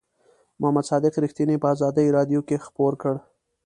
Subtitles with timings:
[0.59, 3.13] محمد صادق رښتیني په آزادۍ رادیو کې خپور کړ.